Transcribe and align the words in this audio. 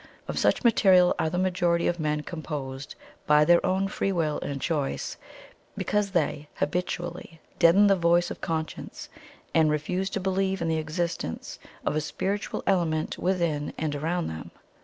Of 0.27 0.39
such 0.39 0.63
material 0.63 1.13
are 1.19 1.29
the 1.29 1.37
majority 1.37 1.85
of 1.87 1.99
men 1.99 2.21
composed 2.21 2.95
BY 3.27 3.45
THEIR 3.45 3.63
OWN 3.63 3.87
FREE 3.87 4.11
WILL 4.11 4.39
AND 4.39 4.59
CHOICE, 4.59 5.17
because 5.77 6.09
they 6.09 6.49
habitually 6.55 7.39
deaden 7.59 7.85
the 7.85 7.95
voice 7.95 8.31
of 8.31 8.41
conscience 8.41 9.09
and 9.53 9.69
refuse 9.69 10.09
to 10.09 10.19
believe 10.19 10.59
in 10.59 10.69
the 10.69 10.79
existence 10.79 11.59
of 11.85 11.95
a 11.95 12.01
spiritual 12.01 12.63
element 12.65 13.19
within 13.19 13.73
and 13.77 13.95
around 13.95 14.25
them. 14.25 14.49